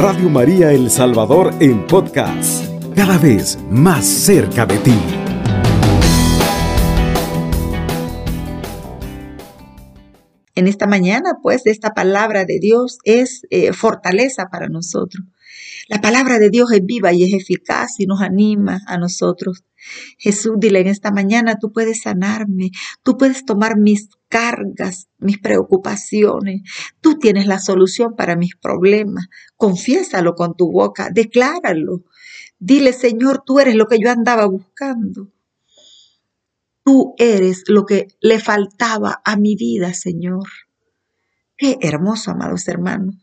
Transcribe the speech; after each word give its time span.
Radio 0.00 0.30
María 0.30 0.70
El 0.70 0.92
Salvador 0.92 1.52
en 1.58 1.84
podcast, 1.84 2.64
cada 2.94 3.18
vez 3.18 3.58
más 3.68 4.06
cerca 4.06 4.64
de 4.64 4.78
ti. 4.78 4.94
En 10.54 10.68
esta 10.68 10.86
mañana, 10.86 11.38
pues, 11.42 11.66
esta 11.66 11.94
palabra 11.94 12.44
de 12.44 12.60
Dios 12.60 12.98
es 13.02 13.42
eh, 13.50 13.72
fortaleza 13.72 14.46
para 14.52 14.68
nosotros. 14.68 15.26
La 15.88 16.02
palabra 16.02 16.38
de 16.38 16.50
Dios 16.50 16.70
es 16.72 16.84
viva 16.84 17.14
y 17.14 17.24
es 17.24 17.32
eficaz 17.32 17.98
y 17.98 18.06
nos 18.06 18.20
anima 18.20 18.82
a 18.86 18.98
nosotros. 18.98 19.64
Jesús, 20.18 20.56
dile 20.58 20.80
en 20.80 20.86
esta 20.86 21.10
mañana, 21.10 21.56
tú 21.58 21.72
puedes 21.72 22.02
sanarme, 22.02 22.72
tú 23.02 23.16
puedes 23.16 23.46
tomar 23.46 23.78
mis 23.78 24.10
cargas, 24.28 25.08
mis 25.18 25.38
preocupaciones, 25.38 26.60
tú 27.00 27.18
tienes 27.18 27.46
la 27.46 27.58
solución 27.58 28.16
para 28.16 28.36
mis 28.36 28.54
problemas. 28.54 29.28
Confiésalo 29.56 30.34
con 30.34 30.54
tu 30.56 30.70
boca, 30.70 31.08
decláralo. 31.10 32.04
Dile, 32.58 32.92
Señor, 32.92 33.42
tú 33.46 33.58
eres 33.58 33.74
lo 33.74 33.86
que 33.86 33.98
yo 33.98 34.10
andaba 34.10 34.44
buscando. 34.44 35.32
Tú 36.84 37.14
eres 37.16 37.64
lo 37.66 37.86
que 37.86 38.08
le 38.20 38.40
faltaba 38.40 39.22
a 39.24 39.36
mi 39.36 39.56
vida, 39.56 39.94
Señor. 39.94 40.48
Qué 41.56 41.78
hermoso, 41.80 42.32
amados 42.32 42.68
hermanos. 42.68 43.14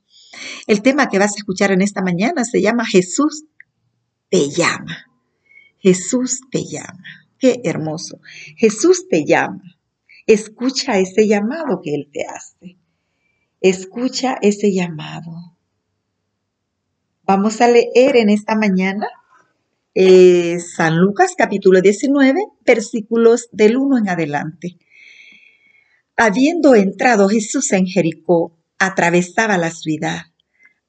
El 0.68 0.82
tema 0.82 1.10
que 1.10 1.20
vas 1.20 1.34
a 1.34 1.38
escuchar 1.38 1.72
en 1.72 1.82
esta 1.82 2.02
mañana 2.02 2.44
se 2.44 2.62
llama 2.62 2.86
Jesús 2.86 3.46
te 4.30 4.50
llama. 4.50 5.06
Jesús 5.78 6.42
te 6.52 6.64
llama. 6.66 7.28
Qué 7.38 7.62
hermoso. 7.64 8.20
Jesús 8.58 9.08
te 9.10 9.26
llama. 9.26 9.78
Escucha 10.26 10.98
ese 10.98 11.28
llamado 11.28 11.82
que 11.84 11.94
Él 11.94 12.10
te 12.12 12.26
hace. 12.26 12.78
Escucha 13.62 14.38
ese 14.42 14.74
llamado. 14.74 15.56
Vamos 17.24 17.62
a 17.62 17.68
leer 17.68 18.18
en 18.18 18.30
esta 18.30 18.56
mañana 18.56 19.08
eh, 19.94 20.60
San 20.60 20.98
Lucas 20.98 21.36
capítulo 21.38 21.82
19, 21.82 22.40
versículos 22.66 23.48
del 23.52 23.78
1 23.78 24.00
en 24.00 24.10
adelante. 24.10 24.78
Habiendo 26.18 26.76
entrado 26.76 27.30
Jesús 27.30 27.72
en 27.72 27.86
Jericó, 27.88 28.58
atravesaba 28.80 29.58
la 29.58 29.72
ciudad. 29.72 30.24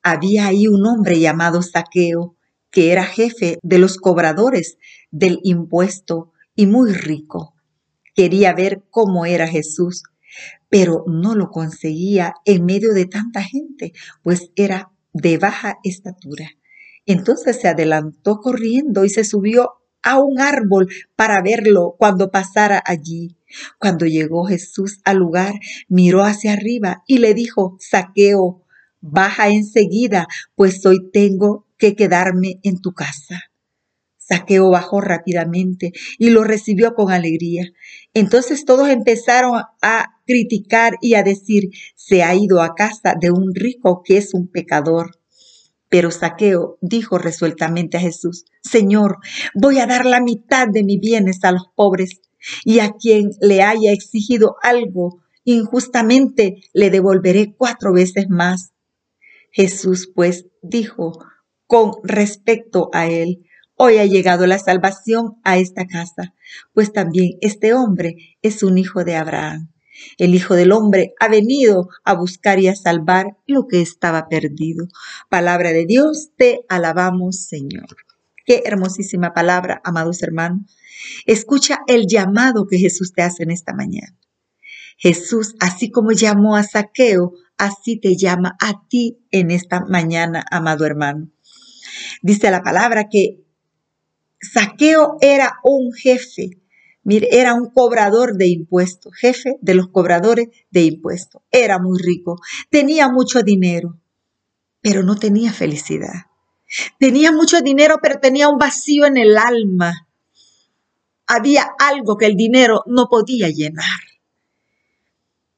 Había 0.02 0.46
ahí 0.46 0.68
un 0.68 0.86
hombre 0.86 1.18
llamado 1.18 1.62
Saqueo, 1.62 2.36
que 2.70 2.92
era 2.92 3.04
jefe 3.04 3.58
de 3.62 3.78
los 3.78 3.96
cobradores 3.96 4.78
del 5.10 5.40
impuesto 5.42 6.32
y 6.54 6.66
muy 6.66 6.92
rico. 6.92 7.54
Quería 8.14 8.52
ver 8.52 8.84
cómo 8.90 9.26
era 9.26 9.46
Jesús, 9.46 10.02
pero 10.68 11.04
no 11.06 11.34
lo 11.34 11.50
conseguía 11.50 12.34
en 12.44 12.64
medio 12.64 12.92
de 12.92 13.06
tanta 13.06 13.42
gente, 13.42 13.92
pues 14.22 14.50
era 14.56 14.90
de 15.12 15.38
baja 15.38 15.78
estatura. 15.84 16.50
Entonces 17.06 17.60
se 17.60 17.68
adelantó 17.68 18.38
corriendo 18.40 19.04
y 19.04 19.10
se 19.10 19.24
subió 19.24 19.70
a 20.02 20.20
un 20.20 20.40
árbol 20.40 20.88
para 21.14 21.40
verlo 21.42 21.94
cuando 21.98 22.30
pasara 22.30 22.82
allí. 22.84 23.35
Cuando 23.78 24.06
llegó 24.06 24.44
Jesús 24.44 25.00
al 25.04 25.18
lugar, 25.18 25.54
miró 25.88 26.24
hacia 26.24 26.52
arriba 26.52 27.02
y 27.06 27.18
le 27.18 27.34
dijo, 27.34 27.76
Saqueo, 27.80 28.64
baja 29.00 29.48
enseguida, 29.48 30.26
pues 30.54 30.84
hoy 30.86 31.10
tengo 31.10 31.66
que 31.78 31.94
quedarme 31.94 32.60
en 32.62 32.80
tu 32.80 32.92
casa. 32.92 33.44
Saqueo 34.18 34.70
bajó 34.70 35.00
rápidamente 35.00 35.92
y 36.18 36.30
lo 36.30 36.42
recibió 36.42 36.94
con 36.94 37.12
alegría. 37.12 37.66
Entonces 38.12 38.64
todos 38.64 38.88
empezaron 38.88 39.62
a 39.82 40.06
criticar 40.26 40.94
y 41.00 41.14
a 41.14 41.22
decir, 41.22 41.70
se 41.94 42.24
ha 42.24 42.34
ido 42.34 42.60
a 42.60 42.74
casa 42.74 43.14
de 43.20 43.30
un 43.30 43.54
rico 43.54 44.02
que 44.04 44.16
es 44.16 44.34
un 44.34 44.48
pecador. 44.48 45.20
Pero 45.88 46.10
Saqueo 46.10 46.78
dijo 46.80 47.18
resueltamente 47.18 47.98
a 47.98 48.00
Jesús, 48.00 48.44
Señor, 48.62 49.18
voy 49.54 49.78
a 49.78 49.86
dar 49.86 50.04
la 50.04 50.20
mitad 50.20 50.66
de 50.66 50.82
mis 50.82 50.98
bienes 50.98 51.44
a 51.44 51.52
los 51.52 51.68
pobres 51.76 52.20
y 52.64 52.80
a 52.80 52.92
quien 52.92 53.30
le 53.40 53.62
haya 53.62 53.92
exigido 53.92 54.56
algo 54.62 55.20
injustamente 55.46 56.60
le 56.74 56.90
devolveré 56.90 57.54
cuatro 57.56 57.92
veces 57.92 58.28
más. 58.28 58.72
Jesús 59.52 60.10
pues 60.14 60.46
dijo 60.60 61.18
con 61.66 61.92
respecto 62.02 62.90
a 62.92 63.06
él, 63.06 63.46
hoy 63.74 63.98
ha 63.98 64.04
llegado 64.04 64.46
la 64.46 64.58
salvación 64.58 65.36
a 65.44 65.58
esta 65.58 65.86
casa, 65.86 66.34
pues 66.74 66.92
también 66.92 67.38
este 67.40 67.74
hombre 67.74 68.16
es 68.42 68.62
un 68.62 68.76
hijo 68.76 69.04
de 69.04 69.16
Abraham. 69.16 69.70
El 70.18 70.34
Hijo 70.34 70.54
del 70.54 70.72
Hombre 70.72 71.14
ha 71.20 71.28
venido 71.28 71.88
a 72.04 72.12
buscar 72.12 72.58
y 72.58 72.68
a 72.68 72.76
salvar 72.76 73.38
lo 73.46 73.66
que 73.66 73.80
estaba 73.80 74.28
perdido. 74.28 74.88
Palabra 75.30 75.72
de 75.72 75.86
Dios, 75.86 76.32
te 76.36 76.60
alabamos, 76.68 77.46
Señor. 77.46 77.96
Qué 78.44 78.62
hermosísima 78.66 79.32
palabra, 79.32 79.80
amados 79.84 80.22
hermanos. 80.22 80.76
Escucha 81.24 81.80
el 81.86 82.06
llamado 82.06 82.66
que 82.66 82.78
Jesús 82.78 83.12
te 83.12 83.22
hace 83.22 83.42
en 83.42 83.50
esta 83.50 83.74
mañana. 83.74 84.16
Jesús, 84.96 85.54
así 85.60 85.90
como 85.90 86.12
llamó 86.12 86.56
a 86.56 86.62
Saqueo, 86.62 87.32
así 87.58 87.98
te 87.98 88.16
llama 88.16 88.56
a 88.60 88.86
ti 88.88 89.18
en 89.30 89.50
esta 89.50 89.80
mañana, 89.80 90.44
amado 90.50 90.86
hermano. 90.86 91.30
Dice 92.22 92.50
la 92.50 92.62
palabra 92.62 93.08
que 93.10 93.44
Saqueo 94.40 95.16
era 95.20 95.56
un 95.62 95.92
jefe, 95.92 96.50
mire, 97.02 97.28
era 97.32 97.54
un 97.54 97.70
cobrador 97.70 98.36
de 98.36 98.48
impuestos, 98.48 99.14
jefe 99.14 99.56
de 99.60 99.74
los 99.74 99.88
cobradores 99.88 100.48
de 100.70 100.82
impuestos. 100.82 101.42
Era 101.50 101.78
muy 101.78 101.98
rico, 102.00 102.36
tenía 102.70 103.08
mucho 103.08 103.42
dinero, 103.42 104.00
pero 104.80 105.02
no 105.02 105.16
tenía 105.16 105.52
felicidad. 105.52 106.26
Tenía 106.98 107.32
mucho 107.32 107.60
dinero, 107.60 107.98
pero 108.02 108.18
tenía 108.18 108.48
un 108.48 108.58
vacío 108.58 109.06
en 109.06 109.16
el 109.16 109.38
alma. 109.38 110.05
Había 111.26 111.66
algo 111.78 112.16
que 112.16 112.26
el 112.26 112.36
dinero 112.36 112.82
no 112.86 113.08
podía 113.08 113.48
llenar. 113.48 113.84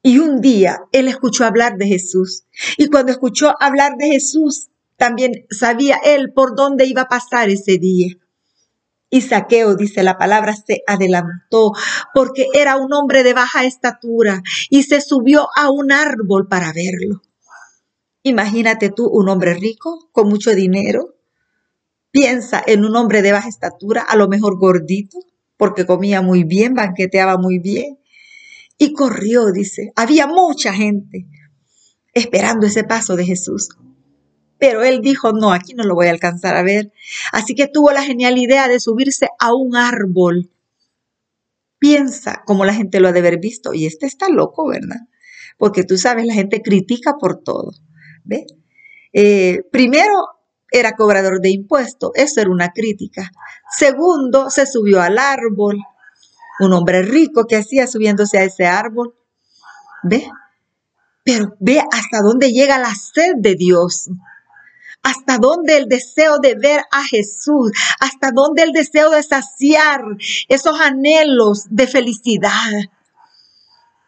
Y 0.01 0.19
un 0.19 0.41
día 0.41 0.79
él 0.91 1.07
escuchó 1.07 1.45
hablar 1.45 1.77
de 1.77 1.87
Jesús. 1.87 2.45
Y 2.77 2.87
cuando 2.87 3.11
escuchó 3.11 3.53
hablar 3.59 3.97
de 3.97 4.07
Jesús, 4.07 4.69
también 4.97 5.45
sabía 5.49 5.97
él 6.03 6.33
por 6.33 6.55
dónde 6.55 6.85
iba 6.85 7.03
a 7.03 7.07
pasar 7.07 7.49
ese 7.49 7.77
día. 7.77 8.15
Y 9.09 9.21
Saqueo, 9.21 9.75
dice 9.75 10.03
la 10.03 10.17
palabra, 10.17 10.55
se 10.55 10.83
adelantó 10.85 11.71
porque 12.13 12.47
era 12.53 12.77
un 12.77 12.93
hombre 12.93 13.23
de 13.23 13.33
baja 13.33 13.65
estatura 13.65 14.43
y 14.69 14.83
se 14.83 15.01
subió 15.01 15.47
a 15.55 15.71
un 15.71 15.91
árbol 15.91 16.47
para 16.47 16.71
verlo. 16.73 17.21
Imagínate 18.21 18.89
tú 18.89 19.07
un 19.07 19.29
hombre 19.29 19.55
rico, 19.55 20.09
con 20.11 20.29
mucho 20.29 20.51
dinero. 20.51 21.15
Piensa 22.11 22.61
en 22.65 22.85
un 22.85 22.95
hombre 22.95 23.21
de 23.21 23.31
baja 23.31 23.49
estatura, 23.49 24.01
a 24.01 24.15
lo 24.15 24.27
mejor 24.27 24.59
gordito, 24.59 25.17
porque 25.59 25.85
comía 25.85 26.21
muy 26.21 26.45
bien, 26.45 26.73
banqueteaba 26.73 27.37
muy 27.37 27.59
bien. 27.59 27.99
Y 28.77 28.93
corrió, 28.93 29.51
dice. 29.51 29.91
Había 29.97 30.25
mucha 30.25 30.73
gente 30.73 31.27
esperando 32.13 32.65
ese 32.65 32.85
paso 32.85 33.17
de 33.17 33.25
Jesús. 33.25 33.67
Pero 34.57 34.85
él 34.85 35.01
dijo, 35.01 35.33
no, 35.33 35.51
aquí 35.51 35.73
no 35.73 35.83
lo 35.83 35.95
voy 35.95 36.07
a 36.07 36.11
alcanzar 36.11 36.55
a 36.55 36.63
ver. 36.63 36.93
Así 37.33 37.55
que 37.55 37.67
tuvo 37.67 37.91
la 37.91 38.03
genial 38.03 38.37
idea 38.37 38.69
de 38.69 38.79
subirse 38.79 39.27
a 39.37 39.53
un 39.53 39.75
árbol. 39.75 40.49
Piensa 41.77 42.41
cómo 42.45 42.63
la 42.63 42.73
gente 42.73 43.01
lo 43.01 43.09
ha 43.09 43.11
de 43.11 43.19
haber 43.19 43.41
visto. 43.41 43.73
Y 43.73 43.85
este 43.85 44.05
está 44.05 44.29
loco, 44.29 44.69
¿verdad? 44.69 45.01
Porque 45.57 45.83
tú 45.83 45.97
sabes, 45.97 46.25
la 46.25 46.35
gente 46.35 46.61
critica 46.61 47.15
por 47.19 47.43
todo. 47.43 47.73
¿Ve? 48.23 48.45
Eh, 49.11 49.63
primero, 49.73 50.13
era 50.71 50.93
cobrador 50.93 51.41
de 51.41 51.49
impuestos. 51.49 52.11
Eso 52.15 52.41
era 52.41 52.49
una 52.49 52.71
crítica. 52.71 53.31
Segundo, 53.77 54.49
se 54.49 54.65
subió 54.65 55.01
al 55.01 55.17
árbol. 55.17 55.77
Un 56.59 56.73
hombre 56.73 57.01
rico 57.03 57.45
que 57.45 57.57
hacía 57.57 57.87
subiéndose 57.87 58.37
a 58.37 58.43
ese 58.43 58.65
árbol. 58.65 59.15
¿Ve? 60.03 60.29
Pero 61.23 61.55
ve 61.59 61.79
hasta 61.91 62.21
dónde 62.21 62.51
llega 62.51 62.77
la 62.77 62.93
sed 62.95 63.33
de 63.37 63.55
Dios 63.55 64.09
hasta 65.03 65.37
dónde 65.37 65.77
el 65.77 65.87
deseo 65.87 66.39
de 66.39 66.55
ver 66.55 66.81
a 66.91 67.03
Jesús, 67.05 67.71
hasta 67.99 68.31
dónde 68.31 68.63
el 68.63 68.71
deseo 68.71 69.09
de 69.09 69.23
saciar 69.23 70.01
esos 70.47 70.79
anhelos 70.79 71.65
de 71.69 71.87
felicidad, 71.87 72.71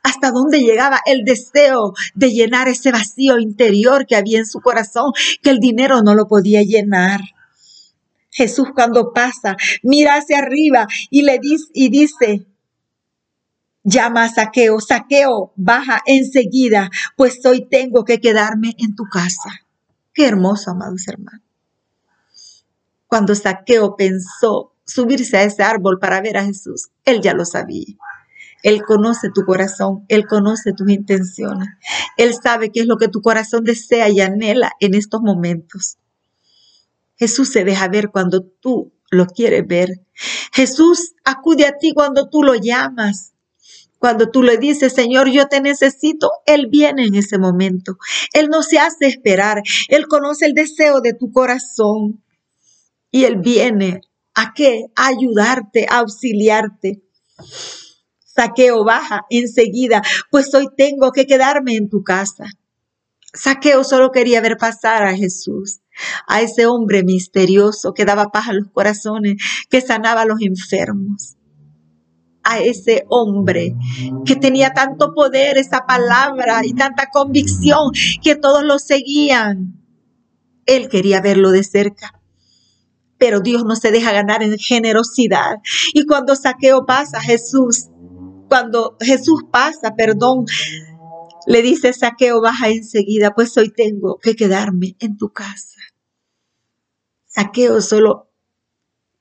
hasta 0.04 0.32
dónde 0.32 0.62
llegaba 0.62 1.00
el 1.06 1.24
deseo 1.24 1.94
de 2.16 2.32
llenar 2.32 2.68
ese 2.68 2.92
vacío 2.92 3.40
interior 3.40 4.06
que 4.06 4.16
había 4.16 4.40
en 4.40 4.46
su 4.46 4.60
corazón, 4.60 5.12
que 5.42 5.50
el 5.50 5.60
dinero 5.60 6.02
no 6.02 6.16
lo 6.16 6.28
podía 6.28 6.64
llenar. 6.64 7.22
Jesús 8.32 8.70
cuando 8.74 9.14
pasa, 9.14 9.58
mira 9.84 10.16
hacia 10.16 10.40
arriba 10.40 10.88
y 11.10 11.24
le 11.24 11.38
dice, 11.40 11.66
y 11.74 11.90
dice, 11.90 12.48
llama 13.84 14.24
a 14.24 14.30
Saqueo, 14.30 14.80
Saqueo, 14.80 15.52
baja 15.56 16.02
enseguida, 16.06 16.90
pues 17.18 17.46
hoy 17.46 17.68
tengo 17.70 18.06
que 18.06 18.20
quedarme 18.20 18.74
en 18.78 18.96
tu 18.96 19.04
casa. 19.04 19.50
Qué 20.14 20.26
hermoso, 20.28 20.72
amados 20.72 21.08
hermanos. 21.08 21.42
Cuando 23.08 23.36
Saqueo 23.36 23.96
pensó 23.98 24.74
subirse 24.86 25.38
a 25.38 25.44
ese 25.44 25.64
árbol 25.64 26.00
para 26.00 26.22
ver 26.22 26.38
a 26.38 26.46
Jesús, 26.46 26.90
él 27.04 27.22
ya 27.22 27.34
lo 27.34 27.46
sabía. 27.46 27.98
Él 28.64 28.82
conoce 28.84 29.30
tu 29.34 29.44
corazón, 29.46 30.06
Él 30.08 30.26
conoce 30.26 30.74
tus 30.74 30.90
intenciones. 30.90 31.70
Él 32.18 32.34
sabe 32.34 32.72
qué 32.72 32.82
es 32.82 32.88
lo 32.88 32.98
que 32.98 33.08
tu 33.08 33.22
corazón 33.22 33.64
desea 33.64 34.10
y 34.10 34.22
anhela 34.22 34.72
en 34.80 34.94
estos 34.94 35.22
momentos. 35.22 35.98
Jesús 37.18 37.52
se 37.52 37.64
deja 37.64 37.88
ver 37.88 38.10
cuando 38.10 38.44
tú 38.44 38.94
lo 39.12 39.28
quieres 39.28 39.68
ver. 39.68 39.90
Jesús 40.54 41.14
acude 41.24 41.66
a 41.66 41.78
ti 41.78 41.94
cuando 41.94 42.30
tú 42.30 42.44
lo 42.44 42.56
llamas. 42.56 43.34
Cuando 44.00 44.32
tú 44.32 44.42
le 44.42 44.58
dices, 44.58 44.94
Señor, 44.94 45.30
yo 45.30 45.48
te 45.48 45.62
necesito, 45.62 46.32
Él 46.48 46.70
viene 46.72 47.06
en 47.06 47.14
ese 47.14 47.38
momento. 47.38 47.98
Él 48.34 48.50
no 48.50 48.64
se 48.64 48.80
hace 48.80 49.06
esperar. 49.06 49.62
Él 49.90 50.08
conoce 50.08 50.48
el 50.48 50.56
deseo 50.56 51.02
de 51.02 51.14
tu 51.14 51.32
corazón. 51.32 52.24
Y 53.12 53.26
Él 53.26 53.36
viene 53.36 54.02
a 54.34 54.54
qué? 54.56 54.86
Ayudarte, 54.96 55.86
a 55.88 56.00
auxiliarte. 56.00 57.04
Saqueo 58.42 58.84
baja 58.84 59.26
enseguida, 59.30 60.02
pues 60.32 60.52
hoy 60.56 60.68
tengo 60.76 61.12
que 61.12 61.28
quedarme 61.28 61.76
en 61.76 61.90
tu 61.90 62.02
casa. 62.02 62.46
Saqueo 63.34 63.84
solo 63.84 64.12
quería 64.12 64.42
ver 64.42 64.58
pasar 64.58 65.04
a 65.04 65.16
Jesús, 65.16 65.82
a 66.28 66.42
ese 66.42 66.66
hombre 66.66 67.04
misterioso 67.04 67.94
que 67.94 68.04
daba 68.04 68.32
paz 68.32 68.50
a 68.50 68.54
los 68.54 68.68
corazones, 68.72 69.36
que 69.70 69.80
sanaba 69.80 70.22
a 70.22 70.26
los 70.26 70.42
enfermos, 70.42 71.38
a 72.44 72.60
ese 72.60 73.06
hombre 73.10 73.76
que 74.26 74.36
tenía 74.36 74.74
tanto 74.74 75.14
poder, 75.14 75.60
esa 75.60 75.86
palabra 75.86 76.62
y 76.66 76.74
tanta 76.74 77.10
convicción 77.14 77.92
que 78.24 78.36
todos 78.36 78.64
lo 78.64 78.80
seguían. 78.80 79.80
Él 80.66 80.90
quería 80.90 81.22
verlo 81.22 81.52
de 81.52 81.64
cerca. 81.64 82.20
Pero 83.20 83.40
Dios 83.40 83.66
no 83.66 83.76
se 83.76 83.92
deja 83.92 84.12
ganar 84.12 84.42
en 84.42 84.58
generosidad. 84.58 85.58
Y 85.94 86.08
cuando 86.08 86.36
Saqueo 86.36 86.88
pasa, 86.88 87.22
Jesús, 87.22 87.92
cuando 88.52 88.98
Jesús 89.00 89.46
pasa, 89.50 89.96
perdón, 89.96 90.44
le 91.48 91.62
dice 91.62 91.94
Saqueo, 91.94 92.42
baja 92.42 92.68
enseguida, 92.68 93.32
pues 93.34 93.56
hoy 93.56 93.72
tengo 93.72 94.20
que 94.22 94.36
quedarme 94.36 94.98
en 95.00 95.16
tu 95.16 95.30
casa. 95.30 95.80
Saqueo 97.28 97.80
solo 97.80 98.30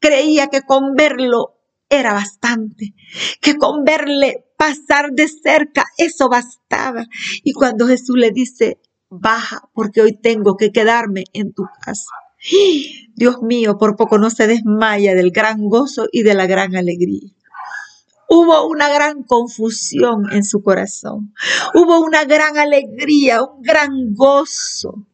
creía 0.00 0.48
que 0.48 0.62
con 0.62 0.96
verlo 0.96 1.60
era 1.88 2.12
bastante, 2.12 2.92
que 3.40 3.54
con 3.54 3.84
verle 3.84 4.46
pasar 4.58 5.12
de 5.12 5.28
cerca 5.28 5.84
eso 5.96 6.28
bastaba. 6.28 7.06
Y 7.44 7.52
cuando 7.52 7.86
Jesús 7.86 8.16
le 8.16 8.32
dice, 8.32 8.80
baja, 9.10 9.62
porque 9.74 10.02
hoy 10.02 10.18
tengo 10.20 10.56
que 10.56 10.72
quedarme 10.72 11.22
en 11.34 11.52
tu 11.52 11.62
casa. 11.80 12.10
Dios 13.14 13.42
mío, 13.42 13.78
por 13.78 13.94
poco 13.94 14.18
no 14.18 14.28
se 14.28 14.48
desmaya 14.48 15.14
del 15.14 15.30
gran 15.30 15.68
gozo 15.68 16.08
y 16.10 16.24
de 16.24 16.34
la 16.34 16.46
gran 16.46 16.74
alegría. 16.74 17.30
Hubo 18.32 18.68
una 18.68 18.88
gran 18.88 19.24
confusión 19.24 20.30
en 20.30 20.44
su 20.44 20.62
corazón. 20.62 21.34
Hubo 21.74 21.98
una 21.98 22.24
gran 22.24 22.56
alegría, 22.56 23.42
un 23.42 23.60
gran 23.60 24.14
gozo 24.14 25.04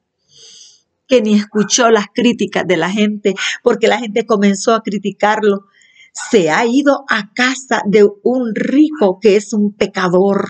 que 1.09 1.23
ni 1.23 1.33
escuchó 1.33 1.89
las 1.89 2.09
críticas 2.15 2.67
de 2.67 2.77
la 2.77 2.91
gente, 2.91 3.35
porque 3.63 3.89
la 3.89 3.99
gente 3.99 4.27
comenzó 4.27 4.75
a 4.75 4.83
criticarlo. 4.83 5.65
Se 6.13 6.51
ha 6.51 6.67
ido 6.67 7.07
a 7.09 7.33
casa 7.33 7.81
de 7.87 8.07
un 8.23 8.55
rico 8.55 9.19
que 9.19 9.37
es 9.37 9.55
un 9.55 9.73
pecador. 9.73 10.49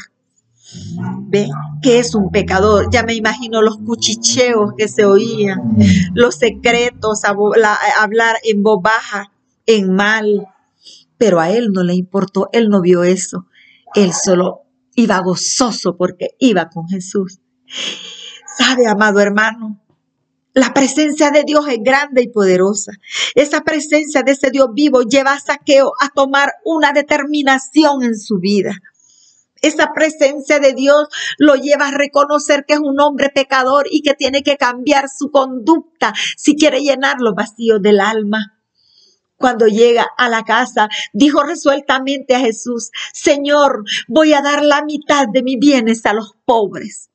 ¿Ve? 1.28 1.48
Que 1.82 2.00
es 2.00 2.16
un 2.16 2.32
pecador. 2.32 2.88
Ya 2.90 3.04
me 3.04 3.14
imagino 3.14 3.62
los 3.62 3.76
cuchicheos 3.78 4.72
que 4.76 4.88
se 4.88 5.04
oían, 5.04 5.76
los 6.14 6.34
secretos, 6.34 7.20
hablar 7.24 8.38
en 8.42 8.64
voz 8.64 8.82
baja, 8.82 9.30
en 9.66 9.94
mal 9.94 10.48
pero 11.18 11.40
a 11.40 11.50
él 11.50 11.70
no 11.72 11.82
le 11.82 11.94
importó, 11.94 12.48
él 12.52 12.68
no 12.68 12.80
vio 12.80 13.04
eso. 13.04 13.46
Él 13.94 14.12
solo 14.12 14.62
iba 14.94 15.18
gozoso 15.20 15.96
porque 15.96 16.30
iba 16.38 16.68
con 16.68 16.88
Jesús. 16.88 17.40
¿Sabe, 18.58 18.86
amado 18.86 19.20
hermano? 19.20 19.82
La 20.54 20.72
presencia 20.72 21.30
de 21.30 21.44
Dios 21.44 21.68
es 21.68 21.78
grande 21.82 22.22
y 22.22 22.28
poderosa. 22.28 22.92
Esa 23.34 23.60
presencia 23.60 24.22
de 24.22 24.32
ese 24.32 24.50
Dios 24.50 24.68
vivo 24.72 25.02
lleva 25.02 25.34
a 25.34 25.40
Saqueo 25.40 25.92
a 26.00 26.08
tomar 26.08 26.54
una 26.64 26.92
determinación 26.92 28.02
en 28.02 28.16
su 28.16 28.38
vida. 28.38 28.72
Esa 29.60 29.92
presencia 29.94 30.58
de 30.58 30.72
Dios 30.72 31.08
lo 31.38 31.56
lleva 31.56 31.88
a 31.88 31.90
reconocer 31.90 32.64
que 32.66 32.74
es 32.74 32.80
un 32.80 33.00
hombre 33.00 33.30
pecador 33.34 33.86
y 33.90 34.00
que 34.00 34.14
tiene 34.14 34.42
que 34.42 34.56
cambiar 34.56 35.08
su 35.08 35.30
conducta 35.30 36.14
si 36.36 36.56
quiere 36.56 36.80
llenar 36.80 37.16
los 37.20 37.34
vacíos 37.34 37.82
del 37.82 38.00
alma 38.00 38.55
cuando 39.36 39.66
llega 39.66 40.06
a 40.16 40.28
la 40.28 40.42
casa, 40.44 40.88
dijo 41.12 41.42
resueltamente 41.42 42.34
a 42.34 42.40
Jesús, 42.40 42.90
Señor, 43.12 43.84
voy 44.08 44.32
a 44.32 44.42
dar 44.42 44.64
la 44.64 44.84
mitad 44.84 45.26
de 45.32 45.42
mis 45.42 45.58
bienes 45.58 46.06
a 46.06 46.12
los 46.12 46.32
pobres. 46.44 47.10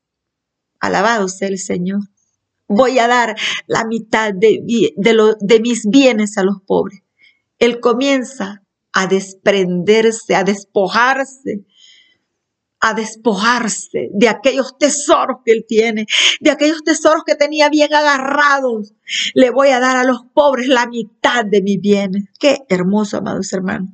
Alabado 0.80 1.28
sea 1.28 1.48
el 1.48 1.60
Señor. 1.60 2.02
Voy 2.68 3.00
a 3.00 3.08
dar 3.08 3.36
la 3.68 3.86
mitad 3.86 4.34
de, 4.34 4.62
de, 4.64 5.36
de 5.40 5.60
mis 5.60 5.86
bienes 5.90 6.38
a 6.38 6.44
los 6.44 6.62
pobres. 6.66 7.04
Él 7.60 7.80
comienza 7.80 8.64
a 8.94 9.08
desprenderse, 9.08 10.36
a 10.36 10.44
despojarse 10.44 11.66
a 12.82 12.96
despojarse 12.96 14.10
de 14.12 14.28
aquellos 14.28 14.78
tesoros 14.78 15.38
que 15.46 15.52
él 15.52 15.66
tiene, 15.68 16.08
de 16.40 16.50
aquellos 16.50 16.84
tesoros 16.84 17.24
que 17.26 17.36
tenía 17.36 17.70
bien 17.70 17.94
agarrados. 17.94 18.94
Le 19.36 19.52
voy 19.52 19.70
a 19.70 19.80
dar 19.80 19.98
a 19.98 20.04
los 20.04 20.22
pobres 20.34 20.68
la 20.68 20.88
mitad 20.88 21.46
de 21.46 21.62
mis 21.62 21.80
bienes. 21.80 22.26
Qué 22.40 22.58
hermoso, 22.70 23.18
amados 23.18 23.54
hermanos. 23.54 23.92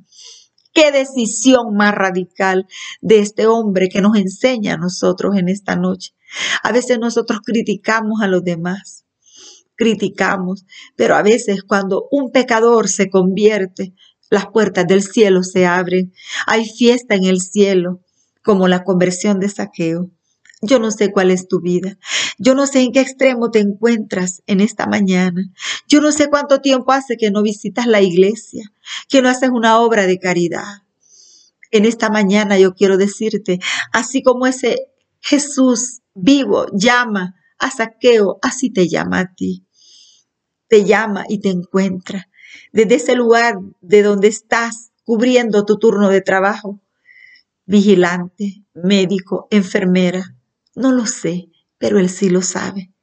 Qué 0.72 0.90
decisión 0.90 1.74
más 1.74 1.94
radical 1.94 2.66
de 3.00 3.18
este 3.18 3.46
hombre 3.46 3.88
que 3.88 4.00
nos 4.00 4.16
enseña 4.16 4.74
a 4.74 4.78
nosotros 4.78 5.36
en 5.36 5.48
esta 5.48 5.76
noche. 5.76 6.14
A 6.62 6.72
veces 6.72 6.98
nosotros 6.98 7.40
criticamos 7.44 8.22
a 8.22 8.26
los 8.26 8.42
demás, 8.42 9.04
criticamos, 9.74 10.64
pero 10.96 11.14
a 11.14 11.22
veces 11.22 11.62
cuando 11.62 12.06
un 12.10 12.30
pecador 12.30 12.88
se 12.88 13.10
convierte, 13.10 13.92
las 14.30 14.46
puertas 14.46 14.86
del 14.86 15.02
cielo 15.02 15.42
se 15.42 15.66
abren, 15.66 16.12
hay 16.46 16.66
fiesta 16.66 17.14
en 17.14 17.24
el 17.24 17.40
cielo, 17.40 18.02
como 18.42 18.68
la 18.68 18.84
conversión 18.84 19.40
de 19.40 19.48
saqueo. 19.48 20.10
Yo 20.60 20.80
no 20.80 20.90
sé 20.90 21.12
cuál 21.12 21.30
es 21.30 21.46
tu 21.46 21.60
vida. 21.60 21.98
Yo 22.38 22.54
no 22.54 22.66
sé 22.66 22.80
en 22.80 22.92
qué 22.92 23.00
extremo 23.00 23.50
te 23.50 23.60
encuentras 23.60 24.42
en 24.46 24.60
esta 24.60 24.86
mañana. 24.86 25.42
Yo 25.86 26.00
no 26.00 26.10
sé 26.10 26.28
cuánto 26.28 26.60
tiempo 26.60 26.92
hace 26.92 27.16
que 27.16 27.30
no 27.30 27.42
visitas 27.42 27.86
la 27.86 28.02
iglesia, 28.02 28.72
que 29.08 29.22
no 29.22 29.28
haces 29.28 29.50
una 29.50 29.78
obra 29.78 30.06
de 30.06 30.18
caridad. 30.18 30.82
En 31.70 31.84
esta 31.84 32.10
mañana 32.10 32.58
yo 32.58 32.74
quiero 32.74 32.96
decirte, 32.96 33.60
así 33.92 34.22
como 34.22 34.46
ese 34.46 34.76
Jesús 35.20 36.00
vivo 36.14 36.66
llama 36.72 37.36
a 37.58 37.70
saqueo, 37.70 38.38
así 38.42 38.70
te 38.70 38.88
llama 38.88 39.20
a 39.20 39.34
ti. 39.34 39.64
Te 40.68 40.84
llama 40.84 41.24
y 41.28 41.40
te 41.40 41.50
encuentra. 41.50 42.28
Desde 42.72 42.96
ese 42.96 43.14
lugar 43.14 43.58
de 43.80 44.02
donde 44.02 44.28
estás 44.28 44.90
cubriendo 45.04 45.64
tu 45.64 45.78
turno 45.78 46.08
de 46.08 46.20
trabajo, 46.20 46.80
vigilante, 47.68 48.64
médico, 48.72 49.46
enfermera. 49.50 50.34
No 50.74 50.90
lo 50.90 51.06
sé, 51.06 51.50
pero 51.76 51.98
Él 51.98 52.08
sí 52.08 52.30
lo 52.30 52.40
sabe. 52.40 52.94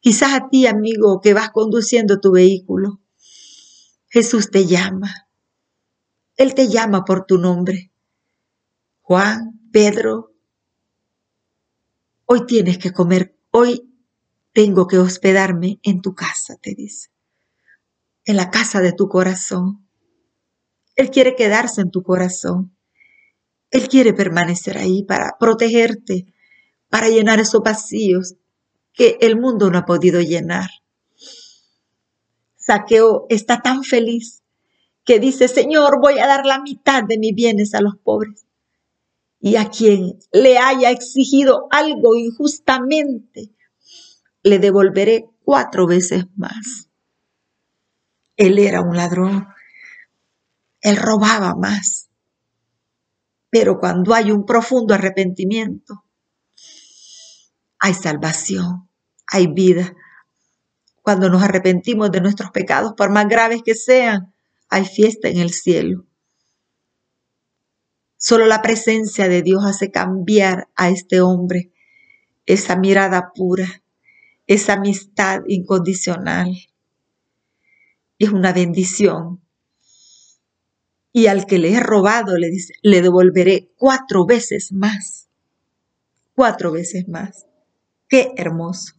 Quizás 0.00 0.34
a 0.34 0.48
ti, 0.50 0.66
amigo, 0.66 1.20
que 1.20 1.32
vas 1.32 1.50
conduciendo 1.50 2.20
tu 2.20 2.32
vehículo, 2.32 3.00
Jesús 4.08 4.50
te 4.50 4.66
llama. 4.66 5.26
Él 6.36 6.54
te 6.54 6.68
llama 6.68 7.04
por 7.04 7.24
tu 7.24 7.38
nombre. 7.38 7.92
Juan, 9.00 9.58
Pedro, 9.72 10.34
hoy 12.26 12.44
tienes 12.44 12.76
que 12.76 12.92
comer, 12.92 13.38
hoy 13.52 13.90
tengo 14.52 14.86
que 14.86 14.98
hospedarme 14.98 15.80
en 15.82 16.02
tu 16.02 16.14
casa, 16.14 16.56
te 16.60 16.74
dice. 16.74 17.10
En 18.26 18.36
la 18.36 18.50
casa 18.50 18.82
de 18.82 18.92
tu 18.92 19.08
corazón. 19.08 19.88
Él 20.94 21.10
quiere 21.10 21.34
quedarse 21.36 21.80
en 21.80 21.90
tu 21.90 22.02
corazón. 22.02 22.76
Él 23.72 23.88
quiere 23.88 24.12
permanecer 24.12 24.76
ahí 24.76 25.02
para 25.02 25.36
protegerte, 25.40 26.26
para 26.90 27.08
llenar 27.08 27.40
esos 27.40 27.62
vacíos 27.62 28.34
que 28.92 29.16
el 29.22 29.40
mundo 29.40 29.70
no 29.70 29.78
ha 29.78 29.86
podido 29.86 30.20
llenar. 30.20 30.68
Saqueo 32.54 33.26
está 33.30 33.62
tan 33.62 33.82
feliz 33.82 34.42
que 35.04 35.18
dice, 35.18 35.48
Señor, 35.48 36.00
voy 36.00 36.18
a 36.18 36.26
dar 36.26 36.44
la 36.44 36.60
mitad 36.60 37.02
de 37.02 37.18
mis 37.18 37.34
bienes 37.34 37.74
a 37.74 37.80
los 37.80 37.96
pobres. 37.96 38.46
Y 39.40 39.56
a 39.56 39.70
quien 39.70 40.18
le 40.30 40.58
haya 40.58 40.90
exigido 40.90 41.66
algo 41.70 42.14
injustamente, 42.14 43.50
le 44.42 44.58
devolveré 44.58 45.30
cuatro 45.44 45.86
veces 45.86 46.26
más. 46.36 46.90
Él 48.36 48.58
era 48.58 48.82
un 48.82 48.96
ladrón. 48.96 49.48
Él 50.82 50.96
robaba 50.98 51.54
más. 51.54 52.11
Pero 53.52 53.78
cuando 53.78 54.14
hay 54.14 54.30
un 54.30 54.46
profundo 54.46 54.94
arrepentimiento, 54.94 56.06
hay 57.78 57.92
salvación, 57.92 58.88
hay 59.26 59.46
vida. 59.46 59.94
Cuando 61.02 61.28
nos 61.28 61.42
arrepentimos 61.42 62.10
de 62.10 62.22
nuestros 62.22 62.50
pecados, 62.50 62.94
por 62.96 63.10
más 63.10 63.28
graves 63.28 63.60
que 63.62 63.74
sean, 63.74 64.32
hay 64.70 64.86
fiesta 64.86 65.28
en 65.28 65.36
el 65.36 65.52
cielo. 65.52 66.06
Solo 68.16 68.46
la 68.46 68.62
presencia 68.62 69.28
de 69.28 69.42
Dios 69.42 69.62
hace 69.66 69.90
cambiar 69.90 70.70
a 70.74 70.88
este 70.88 71.20
hombre 71.20 71.72
esa 72.46 72.74
mirada 72.76 73.32
pura, 73.34 73.82
esa 74.46 74.74
amistad 74.74 75.42
incondicional. 75.46 76.56
es 78.18 78.30
una 78.30 78.54
bendición. 78.54 79.41
Y 81.12 81.26
al 81.26 81.46
que 81.46 81.58
le 81.58 81.74
he 81.74 81.80
robado, 81.80 82.38
le 82.38 82.48
dice, 82.48 82.74
le 82.82 83.02
devolveré 83.02 83.70
cuatro 83.76 84.24
veces 84.24 84.72
más. 84.72 85.28
Cuatro 86.34 86.72
veces 86.72 87.08
más. 87.08 87.46
Qué 88.08 88.32
hermoso. 88.36 88.94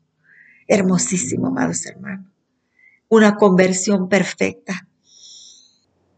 Hermosísimo, 0.67 1.47
amados 1.47 1.85
hermanos. 1.85 2.31
Una 3.09 3.35
conversión 3.35 4.09
perfecta. 4.09 4.87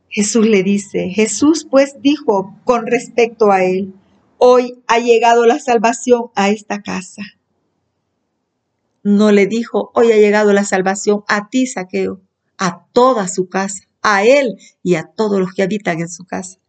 Jesús 0.09 0.47
le 0.47 0.63
dice, 0.63 1.09
Jesús 1.09 1.67
pues 1.69 2.01
dijo 2.01 2.57
con 2.63 2.87
respecto 2.87 3.51
a 3.51 3.65
él, 3.65 3.93
hoy 4.37 4.81
ha 4.87 4.99
llegado 4.99 5.45
la 5.45 5.59
salvación 5.59 6.31
a 6.35 6.49
esta 6.49 6.81
casa. 6.81 7.21
No 9.03 9.31
le 9.31 9.45
dijo, 9.45 9.91
hoy 9.93 10.11
ha 10.13 10.17
llegado 10.17 10.53
la 10.53 10.63
salvación 10.63 11.23
a 11.27 11.49
ti, 11.49 11.67
Saqueo, 11.67 12.21
a 12.57 12.85
toda 12.93 13.27
su 13.27 13.49
casa, 13.49 13.83
a 14.07 14.23
él 14.23 14.59
y 14.83 14.95
a 14.95 15.03
todos 15.03 15.39
los 15.39 15.51
que 15.53 15.63
habitan 15.63 15.99
en 15.99 16.09
su 16.09 16.25
casa, 16.25 16.59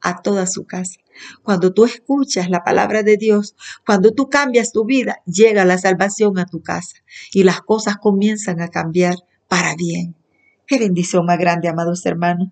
a 0.00 0.22
toda 0.22 0.46
su 0.46 0.64
casa. 0.64 1.00
Cuando 1.42 1.74
tú 1.74 1.84
escuchas 1.84 2.48
la 2.48 2.62
palabra 2.62 3.02
de 3.02 3.16
Dios, 3.16 3.56
cuando 3.84 4.12
tú 4.12 4.30
cambias 4.30 4.70
tu 4.70 4.84
vida, 4.84 5.20
llega 5.26 5.64
la 5.64 5.76
salvación 5.76 6.38
a 6.38 6.46
tu 6.46 6.62
casa 6.62 6.98
y 7.32 7.42
las 7.42 7.62
cosas 7.62 7.96
comienzan 7.96 8.60
a 8.60 8.68
cambiar 8.68 9.16
para 9.48 9.74
bien. 9.74 10.14
Qué 10.68 10.78
bendición 10.78 11.26
más 11.26 11.38
grande, 11.38 11.68
amados 11.68 12.06
hermanos. 12.06 12.50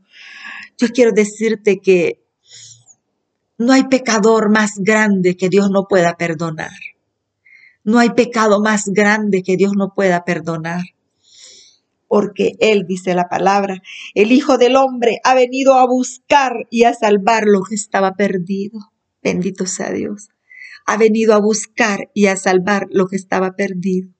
Yo 0.77 0.89
quiero 0.89 1.13
decirte 1.13 1.79
que 1.79 2.21
no 3.59 3.73
hay 3.73 3.85
pecador 3.85 4.51
más 4.51 4.73
grande 4.79 5.37
que 5.37 5.49
Dios 5.49 5.71
no 5.71 5.87
pueda 5.87 6.17
perdonar. 6.17 6.73
No 7.85 8.01
hay 8.01 8.11
pecado 8.11 8.61
más 8.61 8.87
grande 8.87 9.45
que 9.45 9.57
Dios 9.57 9.75
no 9.77 9.95
pueda 9.95 10.25
perdonar. 10.25 10.83
Porque 12.13 12.57
Él, 12.59 12.85
dice 12.87 13.15
la 13.15 13.31
palabra, 13.31 13.81
el 14.13 14.33
Hijo 14.33 14.59
del 14.59 14.77
Hombre 14.77 15.21
ha 15.25 15.35
venido 15.35 15.79
a 15.79 15.87
buscar 15.87 16.67
y 16.69 16.85
a 16.85 16.93
salvar 16.93 17.45
lo 17.47 17.63
que 17.63 17.75
estaba 17.75 18.17
perdido. 18.17 18.93
Bendito 19.23 19.65
sea 19.65 19.91
Dios. 19.91 20.29
Ha 20.85 20.99
venido 20.99 21.33
a 21.33 21.39
buscar 21.39 22.11
y 22.13 22.27
a 22.27 22.37
salvar 22.37 22.87
lo 22.91 23.07
que 23.07 23.17
estaba 23.17 23.53
perdido. 23.53 24.11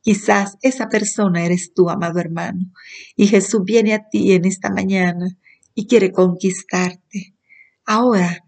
Quizás 0.00 0.56
esa 0.62 0.88
persona 0.88 1.44
eres 1.44 1.74
tú, 1.74 1.90
amado 1.90 2.18
hermano, 2.18 2.72
y 3.14 3.26
Jesús 3.26 3.60
viene 3.62 3.92
a 3.92 4.08
ti 4.08 4.32
en 4.32 4.46
esta 4.46 4.70
mañana 4.70 5.36
y 5.74 5.86
quiere 5.86 6.12
conquistarte. 6.12 7.34
Ahora 7.84 8.42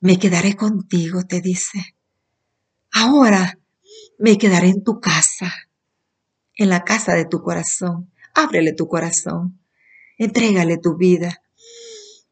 me 0.00 0.18
quedaré 0.18 0.56
contigo, 0.56 1.22
te 1.22 1.40
dice. 1.40 1.94
Ahora 2.90 3.60
me 4.18 4.38
quedaré 4.38 4.70
en 4.70 4.82
tu 4.82 4.98
casa, 4.98 5.67
en 6.58 6.68
la 6.68 6.84
casa 6.84 7.14
de 7.14 7.24
tu 7.24 7.40
corazón. 7.40 8.12
Ábrele 8.34 8.74
tu 8.74 8.86
corazón, 8.88 9.58
entrégale 10.18 10.76
tu 10.76 10.96
vida. 10.96 11.42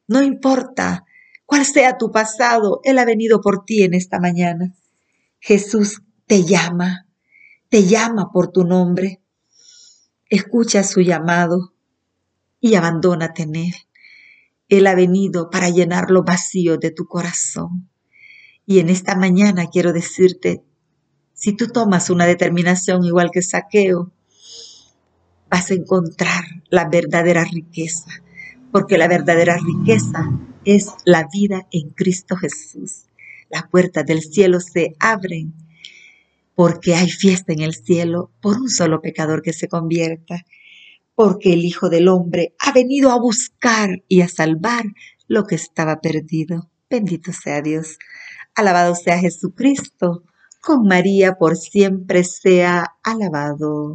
No 0.07 0.23
importa 0.23 1.05
cuál 1.47 1.65
sea 1.65 1.97
tu 1.97 2.11
pasado, 2.13 2.81
Él 2.85 2.99
ha 2.99 3.05
venido 3.05 3.41
por 3.41 3.65
ti 3.65 3.83
en 3.83 3.95
esta 3.95 4.21
mañana. 4.21 4.75
Jesús 5.41 6.03
te 6.27 6.45
llama, 6.45 7.07
te 7.71 7.85
llama 7.85 8.31
por 8.33 8.53
tu 8.53 8.65
nombre. 8.65 9.23
Escucha 10.29 10.83
su 10.83 11.01
llamado 11.01 11.73
y 12.61 12.75
abandónate 12.75 13.43
en 13.43 13.57
Él. 13.57 13.75
Él 14.69 14.89
ha 14.89 14.97
venido 14.97 15.51
para 15.51 15.71
llenar 15.71 16.11
los 16.11 16.25
vacíos 16.25 16.81
de 16.81 16.91
tu 16.91 17.07
corazón. 17.07 17.89
Y 18.65 18.81
en 18.81 18.91
esta 18.91 19.15
mañana 19.15 19.67
quiero 19.71 19.93
decirte, 19.93 20.65
si 21.33 21.53
tú 21.53 21.69
tomas 21.69 22.11
una 22.11 22.27
determinación 22.27 23.05
igual 23.05 23.31
que 23.31 23.43
saqueo, 23.43 24.13
vas 25.51 25.71
a 25.71 25.75
encontrar 25.75 26.45
la 26.71 26.89
verdadera 26.89 27.45
riqueza, 27.45 28.11
porque 28.73 28.99
la 28.99 29.09
verdadera 29.09 29.57
riqueza 29.57 30.31
es 30.65 30.89
la 31.05 31.29
vida 31.33 31.67
en 31.71 31.91
Cristo 31.91 32.37
Jesús. 32.37 33.07
Las 33.51 33.69
puertas 33.69 34.05
del 34.05 34.23
cielo 34.23 34.61
se 34.61 34.95
abren 34.99 35.55
porque 36.55 36.95
hay 36.95 37.11
fiesta 37.11 37.53
en 37.53 37.61
el 37.61 37.75
cielo 37.75 38.33
por 38.41 38.57
un 38.57 38.71
solo 38.71 39.01
pecador 39.01 39.43
que 39.43 39.53
se 39.53 39.69
convierta 39.69 40.45
porque 41.17 41.55
el 41.55 41.65
Hijo 41.65 41.89
del 41.89 42.09
Hombre 42.09 42.55
ha 42.61 42.73
venido 42.73 43.11
a 43.11 43.19
buscar 43.19 44.05
y 44.07 44.21
a 44.21 44.29
salvar 44.29 44.85
lo 45.27 45.45
que 45.45 45.57
estaba 45.57 46.01
perdido. 46.01 46.71
Bendito 46.89 47.33
sea 47.33 47.63
Dios. 47.63 47.99
Alabado 48.55 48.95
sea 48.95 49.19
Jesucristo. 49.19 50.23
Con 50.61 50.83
María 50.83 51.35
por 51.35 51.57
siempre 51.57 52.23
sea 52.23 52.97
alabado. 53.03 53.95